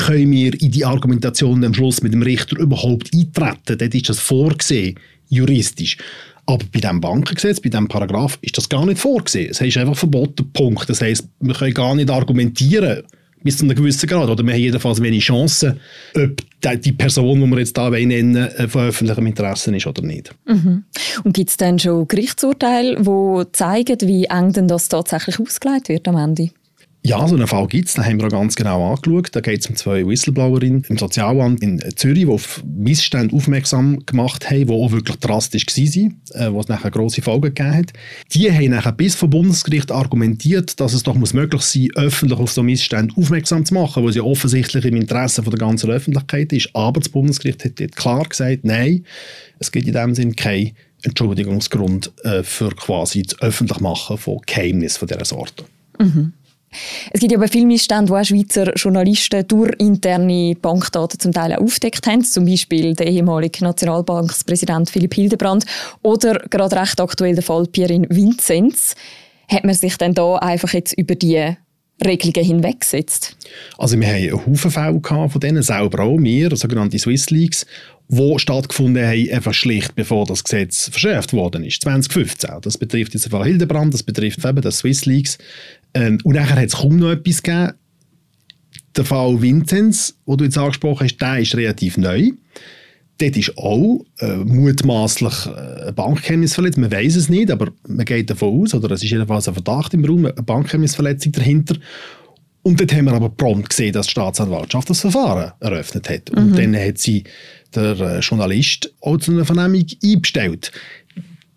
können 0.05 0.31
wir 0.31 0.61
in 0.61 0.71
die 0.71 0.85
Argumentation 0.85 1.63
am 1.63 1.73
Schluss 1.73 2.01
mit 2.01 2.13
dem 2.13 2.21
Richter 2.21 2.57
überhaupt 2.57 3.11
eintreten. 3.13 3.77
Dort 3.77 3.95
ist 3.95 4.09
das 4.09 4.19
vorgesehen, 4.19 4.99
juristisch. 5.29 5.97
Aber 6.45 6.65
bei 6.71 6.79
diesem 6.79 6.99
Bankengesetz, 6.99 7.61
bei 7.61 7.69
diesem 7.69 7.87
Paragraph, 7.87 8.37
ist 8.41 8.57
das 8.57 8.67
gar 8.67 8.85
nicht 8.85 8.99
vorgesehen. 8.99 9.51
Es 9.51 9.61
ist 9.61 9.77
einfach 9.77 9.95
verboten, 9.95 10.51
Punkt. 10.51 10.89
Das 10.89 11.01
heisst, 11.01 11.27
wir 11.39 11.53
können 11.53 11.73
gar 11.73 11.95
nicht 11.95 12.09
argumentieren, 12.09 13.03
bis 13.43 13.57
zu 13.57 13.65
einem 13.65 13.75
gewissen 13.75 14.07
Grad. 14.07 14.29
Oder 14.29 14.43
wir 14.43 14.53
haben 14.53 14.59
jedenfalls 14.59 15.01
wenig 15.01 15.23
Chancen, 15.23 15.79
ob 16.15 16.41
die 16.81 16.91
Person, 16.91 17.41
die 17.41 17.47
wir 17.47 17.59
jetzt 17.59 17.77
hier 17.77 17.89
nennen 17.89 18.35
äh, 18.35 18.67
von 18.67 18.87
öffentlichem 18.87 19.27
Interesse 19.27 19.75
ist 19.75 19.87
oder 19.87 20.01
nicht. 20.01 20.33
Mhm. 20.45 20.83
Und 21.23 21.33
gibt 21.33 21.49
es 21.49 21.57
dann 21.57 21.79
schon 21.79 22.07
Gerichtsurteile, 22.07 22.97
die 23.01 23.51
zeigen, 23.51 24.01
wie 24.01 24.25
eng 24.25 24.53
denn 24.53 24.67
das 24.67 24.89
tatsächlich 24.89 25.39
ausgelegt 25.39 25.89
wird 25.89 26.07
am 26.07 26.17
Ende? 26.17 26.51
Ja, 27.05 27.27
so 27.27 27.35
einen 27.35 27.47
Fall 27.47 27.67
gibt 27.67 27.89
es. 27.89 27.95
Den 27.95 28.05
haben 28.05 28.17
wir 28.19 28.27
auch 28.27 28.31
ganz 28.31 28.55
genau 28.55 28.93
angeschaut. 28.93 29.27
Da 29.33 29.41
geht 29.41 29.59
es 29.59 29.67
um 29.67 29.75
zwei 29.75 30.07
Whistleblowerinnen 30.07 30.85
im 30.87 30.97
Sozialamt 30.97 31.61
in 31.61 31.83
Zürich, 31.97 32.23
die 32.23 32.27
auf 32.27 32.63
Missstände 32.65 33.35
aufmerksam 33.35 34.05
gemacht 34.05 34.49
haben, 34.49 34.67
die 34.67 34.73
auch 34.73 34.89
wirklich 34.89 35.17
drastisch 35.17 35.65
waren, 35.67 36.21
äh, 36.31 36.55
was 36.55 36.69
nachher 36.69 36.91
grosse 36.91 37.21
Folgen 37.21 37.53
gegeben 37.53 37.75
hat. 37.75 37.91
Die 38.31 38.49
haben 38.49 38.71
nachher 38.71 38.93
bis 38.93 39.15
vom 39.15 39.31
Bundesgericht 39.31 39.91
argumentiert, 39.91 40.79
dass 40.79 40.93
es 40.93 41.03
doch 41.03 41.15
muss 41.15 41.33
möglich 41.33 41.61
sein 41.63 41.89
öffentlich 41.95 42.39
auf 42.39 42.53
so 42.53 42.63
Missstände 42.63 43.13
aufmerksam 43.17 43.65
zu 43.65 43.73
machen, 43.73 44.05
was 44.05 44.15
ja 44.15 44.21
offensichtlich 44.21 44.85
im 44.85 44.95
Interesse 44.95 45.41
der 45.41 45.59
ganzen 45.59 45.89
Öffentlichkeit 45.89 46.53
ist. 46.53 46.69
Aber 46.73 47.01
das 47.01 47.09
Bundesgericht 47.09 47.65
hat 47.65 47.81
dort 47.81 47.97
klar 47.97 48.23
gesagt, 48.23 48.63
nein, 48.63 49.03
es 49.59 49.73
gibt 49.73 49.87
in 49.87 49.93
dem 49.93 50.15
Sinn 50.15 50.37
keinen 50.37 50.71
Entschuldigungsgrund 51.01 52.13
äh, 52.23 52.43
für 52.43 52.69
quasi 52.69 53.23
das 53.23 53.41
Öffentlichmachen 53.41 54.17
von 54.17 54.39
Geheimnissen 54.45 54.99
von 54.99 55.07
dieser 55.09 55.25
Sorte. 55.25 55.65
Mhm. 55.99 56.31
Es 57.11 57.19
gibt 57.19 57.31
ja 57.31 57.37
aber 57.37 57.47
viele 57.47 57.65
Missstände, 57.65 58.11
wo 58.11 58.17
auch 58.17 58.23
Schweizer 58.23 58.73
Journalisten 58.75 59.47
durch 59.47 59.73
interne 59.79 60.55
Bankdaten 60.61 61.19
zum 61.19 61.31
Teil 61.31 61.55
aufdeckt 61.55 62.07
haben, 62.07 62.23
zum 62.23 62.45
Beispiel 62.45 62.93
der 62.93 63.07
ehemalige 63.07 63.63
Nationalbankspräsident 63.63 64.89
Philipp 64.89 65.13
Hildebrand 65.13 65.65
oder 66.01 66.39
gerade 66.49 66.75
recht 66.75 66.99
aktuell 66.99 67.35
der 67.35 67.43
Fall 67.43 67.65
Pierin 67.67 68.07
Vinzenz. 68.09 68.95
Hat 69.49 69.63
man 69.63 69.75
sich 69.75 69.97
denn 69.97 70.13
da 70.13 70.35
einfach 70.37 70.73
jetzt 70.73 70.93
über 70.93 71.15
die 71.15 71.55
Regelungen 72.03 72.45
hinweggesetzt? 72.45 73.37
Also 73.77 73.99
wir 73.99 74.07
haben 74.07 74.15
einen 74.15 74.45
Haufen 74.45 74.71
Fälle 74.71 75.01
von 75.01 75.41
denen, 75.41 75.63
selber 75.63 76.03
auch 76.03 76.17
wir, 76.17 76.55
sogenannte 76.55 76.99
Swiss 76.99 77.29
Leaks, 77.29 77.65
die 78.09 78.39
stattgefunden 78.39 79.05
haben, 79.05 79.29
einfach 79.31 79.53
schlicht 79.53 79.95
bevor 79.95 80.25
das 80.25 80.43
Gesetz 80.43 80.89
verschärft 80.89 81.33
worden 81.33 81.63
ist, 81.63 81.81
2015. 81.81 82.49
Das 82.61 82.77
betrifft 82.77 83.13
den 83.13 83.21
Fall 83.21 83.45
Hildebrand, 83.45 83.93
das 83.93 84.03
betrifft 84.03 84.43
eben 84.43 84.61
das 84.61 84.79
Swiss 84.79 85.05
Leaks. 85.05 85.37
Ähm, 85.93 86.19
und 86.23 86.35
nachher 86.35 86.57
hat 86.57 86.67
es 86.67 86.75
kaum 86.75 86.97
noch 86.97 87.11
etwas 87.11 87.43
gegeben. 87.43 87.73
Der 88.95 89.05
Fall 89.05 89.41
Vinzenz, 89.41 90.15
den 90.27 90.37
du 90.37 90.43
jetzt 90.43 90.57
angesprochen 90.57 91.05
hast, 91.05 91.17
der 91.17 91.39
ist 91.39 91.55
relativ 91.55 91.97
neu. 91.97 92.31
Dort 93.19 93.37
ist 93.37 93.57
auch 93.57 94.05
äh, 94.19 94.37
mutmaßlich 94.37 95.45
äh, 95.45 95.87
ein 95.87 95.95
Bankgeheimnis 95.95 96.55
verletzt. 96.55 96.77
Man 96.77 96.91
weiß 96.91 97.15
es 97.15 97.29
nicht, 97.29 97.51
aber 97.51 97.71
man 97.87 98.05
geht 98.05 98.29
davon 98.29 98.61
aus, 98.61 98.73
oder 98.73 98.91
es 98.91 99.03
ist 99.03 99.11
jedenfalls 99.11 99.47
ein 99.47 99.53
Verdacht 99.53 99.93
im 99.93 100.03
Raum, 100.05 100.25
eine 100.25 100.33
Bankgeheimnisverletzung 100.33 101.31
dahinter. 101.31 101.75
Und 102.63 102.79
dort 102.79 102.93
haben 102.93 103.05
wir 103.05 103.13
aber 103.13 103.29
prompt 103.29 103.69
gesehen, 103.69 103.93
dass 103.93 104.07
die 104.07 104.11
Staatsanwaltschaft 104.11 104.89
das 104.89 105.01
Verfahren 105.01 105.51
eröffnet 105.59 106.09
hat. 106.09 106.29
Und 106.31 106.51
mhm. 106.51 106.55
dann 106.55 106.75
hat 106.75 106.97
sie 106.97 107.23
der 107.75 107.99
äh, 107.99 108.19
Journalist 108.19 108.93
auch 109.01 109.17
zu 109.17 109.31
einer 109.31 109.45
Vernehmung 109.45 109.85
einbestellt. 110.03 110.71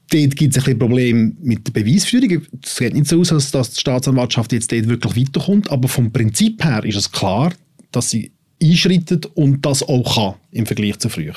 Dort 0.09 0.37
gibt 0.37 0.57
es 0.57 0.63
ein 0.63 0.65
bisschen 0.65 0.79
Probleme 0.79 1.33
mit 1.41 1.67
der 1.67 1.73
Beweisführung. 1.73 2.43
Es 2.63 2.77
sieht 2.77 2.95
nicht 2.95 3.09
so 3.09 3.21
aus, 3.21 3.51
dass 3.51 3.71
die 3.71 3.81
Staatsanwaltschaft 3.81 4.53
jetzt 4.53 4.71
dort 4.71 4.89
wirklich 4.89 5.27
weiterkommt, 5.27 5.71
aber 5.71 5.89
vom 5.89 6.13
Prinzip 6.13 6.63
her 6.65 6.85
ist 6.85 6.97
es 6.97 7.11
klar, 7.11 7.53
dass 7.91 8.11
sie 8.11 8.31
einschreitet 8.63 9.27
und 9.35 9.67
das 9.67 9.83
auch 9.83 10.15
kann 10.15 10.35
im 10.53 10.67
Vergleich 10.67 10.99
zu 10.99 11.09
früher. 11.09 11.35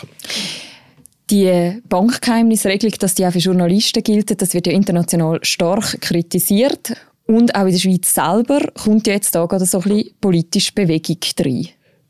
Die 1.29 1.79
Bankgeheimnisregelung, 1.87 2.95
dass 2.99 3.15
die 3.15 3.25
auch 3.25 3.31
für 3.31 3.39
Journalisten 3.39 4.03
gilt, 4.03 4.41
das 4.41 4.53
wird 4.53 4.67
ja 4.67 4.73
international 4.73 5.39
stark 5.43 6.01
kritisiert. 6.01 6.93
Und 7.25 7.53
auch 7.53 7.65
in 7.65 7.73
der 7.73 7.79
Schweiz 7.79 8.13
selber 8.13 8.59
kommt 8.73 9.05
ja 9.05 9.13
jetzt 9.13 9.35
da 9.35 9.45
gerade 9.45 9.65
so 9.65 9.79
ein 9.81 9.89
bisschen 9.89 10.09
politische 10.19 10.73
Bewegung 10.73 11.17
rein. 11.39 11.67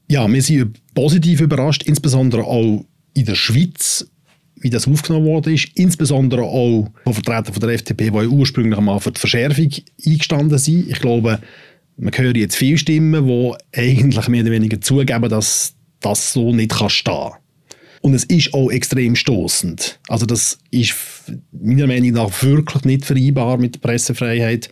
Ja, 0.07 0.31
wir 0.31 0.41
sind 0.41 0.79
positiv 0.93 1.41
überrascht, 1.41 1.83
insbesondere 1.83 2.45
auch 2.45 2.85
in 3.13 3.25
der 3.25 3.35
Schweiz, 3.35 4.09
wie 4.61 4.69
das 4.69 4.87
aufgenommen 4.87 5.25
worden 5.25 5.53
ist, 5.53 5.69
insbesondere 5.75 6.43
auch 6.43 6.89
von 7.03 7.13
Vertretern 7.13 7.53
von 7.53 7.61
der 7.61 7.69
FDP, 7.71 8.11
die 8.11 8.27
ursprünglich 8.27 8.77
einmal 8.77 8.99
für 8.99 9.11
die 9.11 9.19
Verschärfung 9.19 9.69
eingestanden 10.05 10.57
sind. 10.57 10.89
Ich 10.89 10.99
glaube, 10.99 11.39
man 11.97 12.13
hört 12.17 12.37
jetzt 12.37 12.55
viele 12.55 12.77
Stimmen, 12.77 13.27
die 13.27 13.53
eigentlich 13.77 14.27
mehr 14.27 14.43
oder 14.43 14.51
weniger 14.51 14.79
zugeben, 14.81 15.29
dass 15.29 15.75
das 16.01 16.33
so 16.33 16.53
nicht 16.53 16.71
kann 16.71 16.89
stehen 16.89 17.31
und 18.01 18.13
es 18.13 18.23
ist 18.25 18.53
auch 18.53 18.69
extrem 18.69 19.15
stoßend. 19.15 19.99
Also 20.07 20.25
das 20.25 20.59
ist 20.71 20.95
meiner 21.51 21.87
Meinung 21.87 22.11
nach 22.11 22.43
wirklich 22.43 22.85
nicht 22.85 23.05
vereinbar 23.05 23.57
mit 23.57 23.75
der 23.75 23.79
Pressefreiheit, 23.79 24.69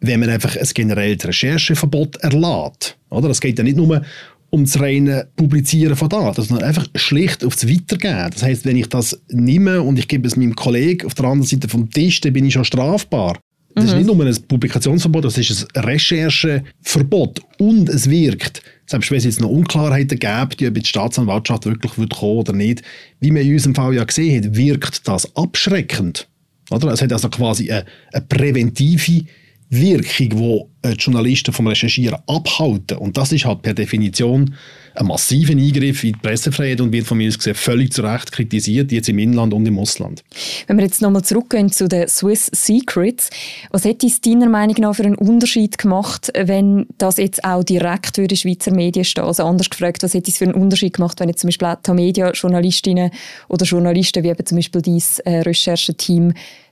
wenn 0.00 0.20
man 0.20 0.30
einfach 0.30 0.56
ein 0.56 0.68
generelles 0.74 1.26
Rechercheverbot 1.26 2.16
erlässt. 2.16 2.96
Oder? 3.10 3.30
Es 3.30 3.40
geht 3.40 3.58
ja 3.58 3.64
nicht 3.64 3.76
nur 3.76 4.02
um 4.50 4.64
das 4.64 4.80
reine 4.80 5.28
Publizieren 5.36 5.96
von 5.96 6.08
Daten, 6.08 6.42
sondern 6.42 6.68
einfach 6.68 6.86
schlicht 6.96 7.44
aufs 7.44 7.68
Weitergeben. 7.68 8.30
Das 8.32 8.42
heißt, 8.42 8.64
wenn 8.64 8.76
ich 8.76 8.88
das 8.88 9.20
nehme 9.28 9.80
und 9.80 9.98
ich 9.98 10.08
gebe 10.08 10.26
es 10.26 10.36
meinem 10.36 10.54
Kollegen 10.54 11.06
auf 11.06 11.14
der 11.14 11.26
anderen 11.26 11.46
Seite 11.46 11.68
vom 11.68 11.88
Tisch, 11.88 12.20
dann 12.20 12.32
bin 12.32 12.44
ich 12.44 12.54
schon 12.54 12.64
strafbar. 12.64 13.38
Das 13.74 13.84
mhm. 13.84 13.90
ist 13.90 13.96
nicht 13.96 14.06
nur 14.06 14.26
ein 14.26 14.36
Publikationsverbot, 14.48 15.24
das 15.24 15.38
ist 15.38 15.68
ein 15.76 15.84
Rechercheverbot 15.84 17.40
und 17.58 17.88
es 17.88 18.10
wirkt, 18.10 18.62
selbst 18.86 19.10
wenn 19.10 19.18
es 19.18 19.24
jetzt 19.24 19.40
noch 19.40 19.48
Unklarheiten 19.48 20.18
gibt, 20.18 20.62
ob 20.62 20.74
die 20.74 20.84
Staatsanwaltschaft 20.84 21.66
wirklich 21.66 21.96
wird 21.96 22.16
kommen 22.16 22.38
oder 22.38 22.52
nicht, 22.52 22.82
wie 23.20 23.30
man 23.30 23.42
in 23.42 23.52
unserem 23.52 23.76
Fall 23.76 23.94
ja 23.94 24.02
gesehen 24.02 24.44
hat, 24.44 24.56
wirkt 24.56 25.06
das 25.06 25.36
abschreckend. 25.36 26.26
Oder? 26.70 26.92
Es 26.92 27.02
hat 27.02 27.12
also 27.12 27.28
quasi 27.28 27.70
eine, 27.70 27.84
eine 28.12 28.24
präventive 28.26 29.24
Wirkung, 29.70 30.66
die 30.82 30.88
äh, 30.88 30.94
die 30.94 31.04
Journalisten 31.04 31.52
vom 31.52 31.68
Recherchieren 31.68 32.18
abhalten. 32.26 32.98
Und 32.98 33.16
das 33.16 33.30
ist 33.30 33.44
halt 33.44 33.62
per 33.62 33.72
Definition 33.72 34.54
ein 34.96 35.06
massiver 35.06 35.52
Eingriff 35.52 36.02
in 36.02 36.12
die 36.12 36.18
Pressefreiheit 36.18 36.80
und 36.80 36.90
wird 36.92 37.06
von 37.06 37.16
mir 37.16 37.28
aus 37.28 37.38
gesehen 37.38 37.54
völlig 37.54 37.92
zu 37.92 38.02
Recht 38.02 38.32
kritisiert, 38.32 38.90
jetzt 38.90 39.08
im 39.08 39.20
Inland 39.20 39.54
und 39.54 39.66
im 39.66 39.78
Ausland. 39.78 40.24
Wenn 40.66 40.76
wir 40.76 40.84
jetzt 40.84 41.00
nochmal 41.00 41.22
zurückgehen 41.22 41.70
zu 41.70 41.88
den 41.88 42.08
Swiss 42.08 42.50
Secrets, 42.52 43.30
was 43.70 43.84
hätte 43.84 44.08
es 44.08 44.20
deiner 44.20 44.48
Meinung 44.48 44.74
nach 44.80 44.96
für 44.96 45.04
einen 45.04 45.14
Unterschied 45.14 45.78
gemacht, 45.78 46.32
wenn 46.34 46.86
das 46.98 47.18
jetzt 47.18 47.44
auch 47.44 47.62
direkt 47.62 48.16
für 48.16 48.26
die 48.26 48.36
Schweizer 48.36 48.74
Medien 48.74 49.04
steht? 49.04 49.22
Also 49.22 49.44
anders 49.44 49.70
gefragt, 49.70 50.02
was 50.02 50.14
hätte 50.14 50.32
es 50.32 50.38
für 50.38 50.46
einen 50.46 50.54
Unterschied 50.54 50.94
gemacht, 50.94 51.20
wenn 51.20 51.28
jetzt 51.28 51.42
zum 51.42 51.48
Beispiel 51.48 51.68
auch 51.68 51.94
Media 51.94 52.32
Journalistinnen 52.32 53.12
oder 53.48 53.64
Journalisten 53.64 54.24
wie 54.24 54.28
eben 54.28 54.46
zum 54.46 54.58
Beispiel 54.58 54.82
dieses 54.82 55.20
äh, 55.20 55.42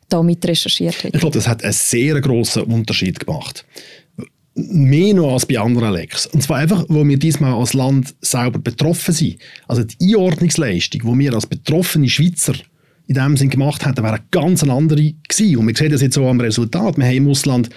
Rechercheteam 0.08 0.18
damit 0.18 0.46
recherchiert 0.46 1.04
hat? 1.04 1.14
Ich 1.14 1.20
glaube, 1.20 1.34
das 1.34 1.48
hat 1.48 1.62
einen 1.62 1.72
sehr 1.72 2.20
grossen 2.20 2.64
Unterschied 2.64 3.20
gemacht. 3.20 3.64
Mehr 4.54 5.14
noch 5.14 5.34
als 5.34 5.46
bei 5.46 5.58
anderen 5.58 5.92
Lecks. 5.92 6.26
Und 6.26 6.42
zwar 6.42 6.58
einfach, 6.58 6.84
wo 6.88 7.06
wir 7.06 7.18
diesmal 7.18 7.54
als 7.54 7.74
Land 7.74 8.14
selber 8.20 8.58
betroffen 8.58 9.14
sind. 9.14 9.38
Also 9.68 9.84
die 9.84 10.14
Einordnungsleistung, 10.16 11.02
die 11.02 11.18
wir 11.18 11.34
als 11.34 11.46
betroffene 11.46 12.08
Schweizer 12.08 12.54
in 13.06 13.14
dem 13.14 13.36
Sinn 13.36 13.50
gemacht 13.50 13.86
hätten, 13.86 14.02
wäre 14.02 14.14
eine 14.14 14.24
ganz 14.30 14.64
andere 14.64 15.14
gewesen. 15.28 15.56
Und 15.56 15.68
wir 15.68 15.76
sehen 15.76 15.92
das 15.92 16.02
jetzt 16.02 16.18
auch 16.18 16.28
am 16.28 16.40
Resultat. 16.40 16.98
Wir 16.98 17.06
haben 17.06 17.16
im 17.16 17.28
Ausland 17.28 17.70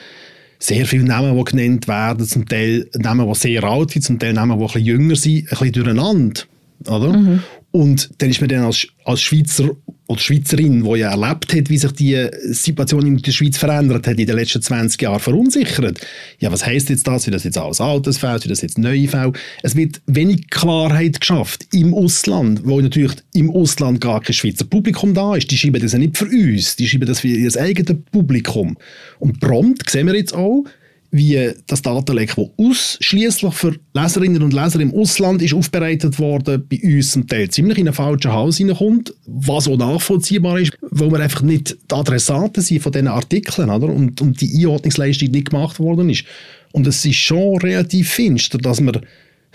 sehr 0.58 0.86
viele 0.86 1.04
Namen, 1.04 1.38
die 1.38 1.44
genannt 1.44 1.88
werden, 1.88 2.26
zum 2.26 2.48
Teil 2.48 2.90
Namen, 2.96 3.28
die 3.28 3.36
sehr 3.36 3.64
alt 3.64 3.92
sind, 3.92 4.04
zum 4.04 4.20
Teil 4.20 4.34
Namen, 4.34 4.58
die 4.58 4.64
ein 4.64 4.68
bisschen 4.68 4.86
jünger 4.86 5.16
sind, 5.16 5.44
ein 5.44 5.50
bisschen 5.50 5.72
durcheinander. 5.72 6.42
Oder? 6.88 7.18
Mhm. 7.18 7.44
Und 7.72 8.10
dann 8.18 8.30
ist 8.30 8.42
man 8.42 8.50
dann 8.50 8.64
als, 8.64 8.86
als 9.06 9.22
Schweizer 9.22 9.72
oder 10.12 10.20
Schweizerin, 10.20 10.84
die 10.84 11.00
ja 11.00 11.12
erlebt 11.12 11.54
hat, 11.54 11.70
wie 11.70 11.78
sich 11.78 11.92
die 11.94 12.28
Situation 12.50 13.08
in 13.08 13.18
der 13.18 13.32
Schweiz 13.32 13.58
verändert 13.58 14.06
hat 14.08 14.20
in 14.20 14.28
den 14.28 14.36
letzten 14.36 14.62
20 14.62 15.02
Jahren, 15.02 15.22
verunsichert. 15.22 16.02
Ja, 16.40 16.52
was 16.52 16.66
heißt 16.66 16.90
jetzt 16.90 17.08
das? 17.08 17.28
Wie 17.28 17.32
das 17.32 17.46
jetzt 17.46 17.58
alles 17.58 17.80
altes 17.80 18.18
Feld, 18.18 18.44
wie 18.44 18.50
das 18.50 18.62
jetzt 18.62 18.78
neue 18.78 19.08
Feld? 19.08 19.38
Es 19.64 19.78
wird 19.78 20.02
wenig 20.08 20.50
Klarheit 20.50 21.22
geschafft 21.22 21.66
im 21.72 21.94
Ausland, 21.94 22.62
wo 22.66 22.82
natürlich 22.82 23.14
im 23.34 23.50
Ausland 23.52 24.02
gar 24.02 24.20
kein 24.20 24.34
Schweizer 24.34 24.66
Publikum 24.66 25.14
da 25.14 25.36
ist. 25.36 25.50
Die 25.50 25.58
schreiben 25.58 25.82
das 25.82 25.94
ja 25.94 26.00
nicht 26.00 26.18
für 26.18 26.26
uns, 26.26 26.76
die 26.76 26.90
schreiben 26.90 27.08
das 27.08 27.22
für 27.22 27.30
ihr 27.30 27.56
eigenes 27.56 27.96
Publikum. 28.12 28.78
Und 29.20 29.40
prompt 29.40 29.90
sehen 29.90 30.08
wir 30.08 30.16
jetzt 30.16 30.34
auch, 30.34 30.66
wie 31.12 31.52
das 31.68 31.82
Datenleck, 31.82 32.36
das 32.36 32.48
ausschließlich 32.58 33.54
für 33.54 33.76
Leserinnen 33.94 34.42
und 34.42 34.54
Leser 34.54 34.80
im 34.80 34.94
Ausland 34.94 35.42
ist 35.42 35.54
aufbereitet 35.54 36.18
worden, 36.20 36.66
bei 36.70 36.80
uns 36.82 37.12
zum 37.12 37.28
Teil 37.28 37.50
ziemlich 37.50 37.78
in 37.78 37.88
einen 37.88 37.94
falschen 37.94 38.32
Haus 38.32 38.58
hineinkommt, 38.58 39.14
was 39.26 39.68
auch 39.68 39.78
nachvollziehbar 39.78 40.60
ist, 40.60 40.72
weil 40.82 41.12
wir 41.12 41.20
einfach 41.20 41.42
nicht 41.42 41.78
die 41.92 41.96
Adressaten 41.96 42.64
sind 42.64 42.82
von 42.82 42.94
diesen 42.94 43.10
Artikeln 43.10 43.70
oder? 43.70 43.88
Und, 43.88 44.22
und 44.22 44.40
die 44.40 44.58
Einordnungsleistung 44.60 45.32
nicht 45.32 45.50
gemacht 45.50 45.80
worden 45.80 46.10
ist. 46.10 46.24
Und 46.72 46.88
es 46.88 47.04
ist 47.04 47.16
schon 47.16 47.58
relativ 47.58 48.10
finster, 48.10 48.58
dass 48.58 48.80
man 48.80 49.02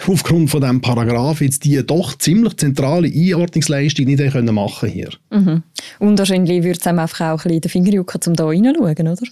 aufgrund 0.07 0.51
von 0.51 0.61
diesem 0.61 0.83
Paragraph 0.83 1.41
jetzt 1.41 1.65
die 1.65 1.85
doch 1.85 2.19
ziemlich 2.19 2.59
zentrale 2.59 3.09
Einordnungsleistung 3.09 4.05
nicht 4.05 4.31
können 4.31 4.55
machen 4.55 4.91
hier. 4.91 5.09
Mhm. 5.31 5.63
Und 6.01 6.19
wahrscheinlich 6.19 6.63
würde 6.63 6.79
es 6.79 6.87
einem 6.87 6.99
einfach 6.99 7.33
auch 7.33 7.39
ein 7.39 7.49
bisschen 7.49 7.61
den 7.63 7.71
Finger 7.71 7.93
jucken, 7.93 8.21
um 8.27 8.35
da 8.35 8.45
reinzuschauen, 8.45 9.09
oder? 9.09 9.27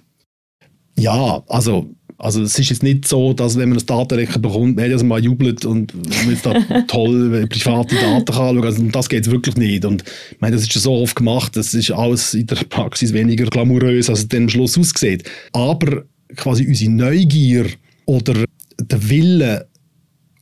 Ja, 0.96 1.42
also 1.48 1.94
also 2.18 2.42
es 2.42 2.58
ist 2.58 2.70
jetzt 2.70 2.82
nicht 2.82 3.06
so, 3.06 3.32
dass 3.32 3.58
wenn 3.58 3.68
man 3.68 3.78
ein 3.78 3.86
Datenrecht 3.86 4.40
bekommt, 4.40 4.76
man 4.76 4.84
jedes 4.84 5.02
Mal 5.02 5.22
jubelt 5.22 5.64
und 5.64 5.94
man 5.94 6.30
jetzt 6.30 6.46
da 6.46 6.54
toll 6.86 7.46
private 7.48 7.94
Daten 7.96 8.24
kann 8.24 8.56
anschauen. 8.56 8.64
Also 8.64 8.82
das 8.84 9.08
geht 9.08 9.30
wirklich 9.30 9.56
nicht. 9.56 9.84
Und 9.84 10.04
ich 10.30 10.40
meine, 10.40 10.54
das 10.54 10.62
ist 10.62 10.72
schon 10.72 10.82
so 10.82 10.94
oft 10.94 11.16
gemacht, 11.16 11.56
das 11.56 11.74
ist 11.74 11.90
alles 11.90 12.34
in 12.34 12.46
der 12.46 12.56
Praxis 12.56 13.12
weniger 13.12 13.46
glamourös, 13.46 14.08
als 14.08 14.20
es 14.20 14.28
dann 14.28 14.44
am 14.44 14.48
Schluss 14.48 14.78
aussieht. 14.78 15.24
Aber 15.52 16.04
quasi 16.36 16.66
unsere 16.66 16.90
Neugier 16.90 17.66
oder 18.06 18.44
der 18.78 19.10
Wille, 19.10 19.68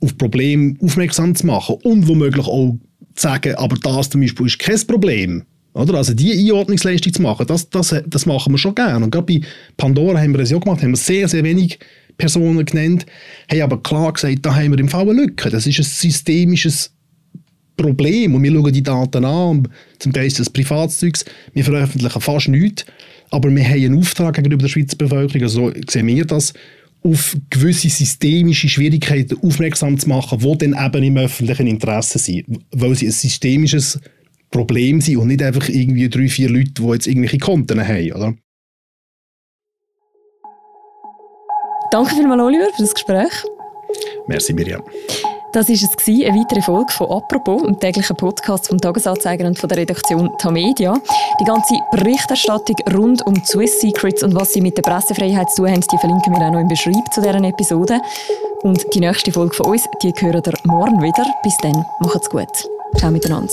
auf 0.00 0.18
Probleme 0.18 0.76
aufmerksam 0.80 1.35
zu 1.35 1.47
machen 1.47 1.76
und 1.85 2.09
womöglich 2.09 2.47
auch 2.47 2.76
zu 3.14 3.23
sagen, 3.23 3.54
aber 3.54 3.76
das 3.76 4.11
zum 4.11 4.21
Beispiel 4.21 4.47
ist 4.47 4.59
kein 4.59 4.87
Problem, 4.87 5.44
oder? 5.75 5.95
Also 5.95 6.14
die 6.14 6.33
Einordnungsleistung 6.33 7.12
zu 7.12 7.23
machen, 7.23 7.47
das, 7.47 7.71
das, 7.71 7.95
das 8.07 8.26
machen 8.26 8.52
wir 8.52 8.59
schon 8.59 8.75
gerne. 8.75 9.05
Und 9.05 9.11
gerade 9.11 9.26
bei 9.26 9.47
Pandora 9.76 10.21
haben 10.21 10.35
wir 10.35 10.41
es 10.41 10.50
ja 10.50 10.59
gemacht, 10.59 10.83
haben 10.83 10.91
wir 10.91 10.97
sehr, 10.97 11.29
sehr 11.29 11.45
wenig 11.45 11.79
Personen 12.19 12.64
genannt, 12.64 13.07
haben 13.50 13.62
aber 13.62 13.83
klar 13.83 14.12
gesagt, 14.12 14.38
da 14.43 14.55
haben 14.55 14.73
wir 14.73 14.79
im 14.79 14.88
Fall 14.88 15.09
eine 15.09 15.12
Lücke. 15.12 15.50
Das 15.50 15.67
ist 15.67 15.79
ein 15.79 15.85
systemisches 15.85 16.93
Problem. 17.76 18.35
Und 18.35 18.43
wir 18.43 18.52
schauen 18.52 18.73
die 18.73 18.83
Daten 18.83 19.25
an, 19.25 19.69
zum 19.99 20.12
Teil 20.12 20.26
ist 20.26 20.38
das 20.38 20.50
Privatzeugs, 20.50 21.25
wir 21.55 21.64
veröffentlichen 21.64 22.21
fast 22.21 22.49
nichts, 22.49 22.85
aber 23.31 23.50
wir 23.50 23.64
haben 23.64 23.85
einen 23.85 23.99
Auftrag 23.99 24.35
gegenüber 24.35 24.62
der 24.62 24.69
Schweizer 24.69 24.97
Bevölkerung, 24.97 25.43
also 25.43 25.73
sehen 25.88 26.07
wir 26.07 26.25
das, 26.26 26.52
auf 27.02 27.37
gewisse 27.50 27.88
systemische 27.88 28.69
Schwierigkeiten 28.69 29.38
aufmerksam 29.43 29.99
zu 29.99 30.09
machen, 30.09 30.38
die 30.38 30.59
dann 30.59 30.87
eben 30.87 31.02
im 31.02 31.17
öffentlichen 31.17 31.67
Interesse 31.67 32.19
sind, 32.19 32.45
weil 32.71 32.95
sie 32.95 33.07
ein 33.07 33.12
systemisches 33.12 33.99
Problem 34.52 35.00
sind 35.00 35.16
und 35.16 35.28
nicht 35.28 35.42
einfach 35.42 35.68
irgendwie 35.68 36.09
drei, 36.09 36.28
vier 36.28 36.49
Leute, 36.49 36.73
die 36.78 36.88
jetzt 36.88 37.06
irgendwelche 37.09 37.38
Konten 37.38 37.87
haben, 37.87 38.12
oder? 38.12 38.35
Danke 41.90 42.14
vielmals, 42.14 42.40
Oliver, 42.40 42.68
für 42.76 42.82
das 42.82 42.94
Gespräch. 42.94 43.32
Merci, 44.26 44.52
Miriam. 44.52 44.82
Das 45.52 45.68
war 45.68 45.75
es, 45.75 45.82
eine 46.09 46.38
weitere 46.38 46.62
Folge 46.62 46.90
von 46.92 47.11
«Apropos», 47.11 47.62
einem 47.62 47.78
täglichen 47.78 48.16
Podcast 48.16 48.68
vom 48.68 48.78
Tagesanzeiger 48.78 49.47
und 49.47 49.59
von 49.59 49.68
der 49.68 49.78
Redaktion 49.78 50.30
Tamedia. 50.38 50.99
Die 51.38 51.44
ganze 51.44 51.75
Berichterstattung 51.90 52.76
rund 52.94 53.26
um 53.26 53.35
Swiss 53.44 53.80
Secrets 53.80 54.23
und 54.23 54.35
was 54.35 54.54
sie 54.54 54.62
mit 54.62 54.78
der 54.78 54.82
Pressefreiheit 54.82 55.50
zu 55.50 55.62
tun 55.62 55.73
haben, 55.73 55.80
die 55.82 55.99
verlinken 55.99 56.32
wir 56.32 56.47
auch 56.47 56.52
noch 56.52 56.61
im 56.61 56.68
Beschreib 56.68 57.12
zu 57.12 57.21
dieser 57.21 57.44
Episode. 57.44 58.00
Und 58.62 58.82
die 58.94 59.00
nächste 59.00 59.30
Folge 59.30 59.54
von 59.54 59.66
uns, 59.66 59.87
die 60.02 60.14
hören 60.18 60.42
ihr 60.47 60.54
morgen 60.64 61.02
wieder. 61.02 61.26
Bis 61.42 61.59
dann, 61.59 61.85
macht's 62.00 62.30
gut. 62.30 62.49
Ciao 62.97 63.11
miteinander. 63.11 63.52